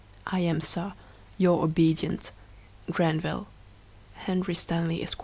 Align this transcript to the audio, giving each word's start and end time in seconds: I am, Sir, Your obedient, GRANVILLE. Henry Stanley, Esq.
I 0.25 0.39
am, 0.39 0.61
Sir, 0.61 0.93
Your 1.37 1.63
obedient, 1.63 2.31
GRANVILLE. 2.89 3.45
Henry 4.15 4.55
Stanley, 4.55 5.03
Esq. 5.03 5.19